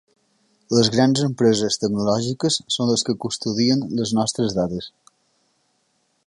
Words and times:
Les 0.75 0.87
grans 0.93 1.19
empreses 1.25 1.77
tecnològiques 1.83 2.57
són 2.77 2.89
les 2.93 3.05
que 3.11 3.15
custodien 3.27 3.85
les 4.01 4.15
nostres 4.21 4.57
dades. 4.63 4.91